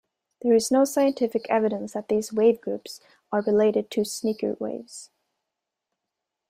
There 0.41 0.55
is 0.55 0.71
no 0.71 0.83
scientific 0.83 1.45
evidence 1.47 1.93
that 1.93 2.07
these 2.07 2.33
wave 2.33 2.59
groups 2.59 3.01
are 3.31 3.43
related 3.43 3.91
to 3.91 4.03
sneaker 4.03 4.55
waves. 4.59 5.11